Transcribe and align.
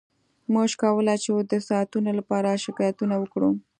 موږ 0.53 0.69
کولی 0.83 1.17
شو 1.23 1.35
د 1.51 1.53
ساعتونو 1.67 2.09
لپاره 2.19 2.59
شکایتونه 2.65 3.15
وکړو 3.19 3.49